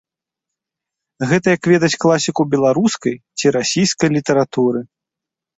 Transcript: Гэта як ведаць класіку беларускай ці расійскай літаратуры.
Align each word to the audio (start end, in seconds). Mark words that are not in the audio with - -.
Гэта 1.31 1.47
як 1.57 1.63
ведаць 1.73 1.99
класіку 2.05 2.41
беларускай 2.55 3.15
ці 3.37 3.55
расійскай 3.57 4.09
літаратуры. 4.19 4.79